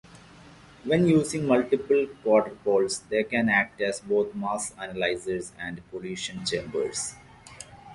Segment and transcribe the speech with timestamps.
[0.83, 7.13] When using multiple quadrupoles, they can act as both mass analyzers and collision chambers.